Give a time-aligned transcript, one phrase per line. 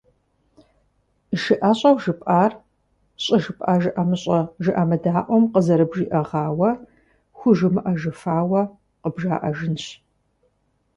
[1.41, 2.51] Жыӏэщӏэу жыпӏар
[3.23, 6.69] щӏыжыпӏа жыӏэмыщӏэ-жыӏэмыдаӏуэм къызэрыбжиӏэгъауэ
[7.37, 8.61] хужымыӏэжыфауэ
[9.01, 9.85] къыбжаӏэжынщ.